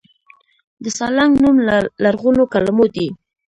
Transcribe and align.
د 0.83 0.85
سالنګ 0.97 1.33
نوم 1.43 1.57
له 1.67 1.75
لرغونو 2.03 2.43
کلمو 2.53 2.85
دی 2.95 3.07